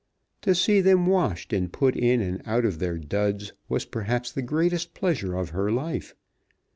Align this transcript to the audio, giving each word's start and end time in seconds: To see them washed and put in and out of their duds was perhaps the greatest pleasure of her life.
To 0.41 0.55
see 0.55 0.81
them 0.81 1.05
washed 1.05 1.53
and 1.53 1.71
put 1.71 1.95
in 1.95 2.21
and 2.21 2.41
out 2.43 2.65
of 2.65 2.79
their 2.79 2.97
duds 2.97 3.53
was 3.69 3.85
perhaps 3.85 4.31
the 4.31 4.41
greatest 4.41 4.95
pleasure 4.95 5.35
of 5.35 5.49
her 5.51 5.71
life. 5.71 6.15